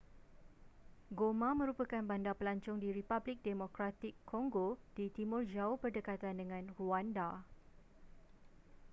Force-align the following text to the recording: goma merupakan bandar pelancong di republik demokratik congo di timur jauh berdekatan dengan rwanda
goma 1.19 1.49
merupakan 1.61 2.01
bandar 2.11 2.33
pelancong 2.39 2.77
di 2.83 2.89
republik 2.99 3.37
demokratik 3.47 4.13
congo 4.29 4.67
di 4.97 5.05
timur 5.17 5.43
jauh 5.53 5.77
berdekatan 5.83 6.35
dengan 6.41 6.63
rwanda 6.73 7.29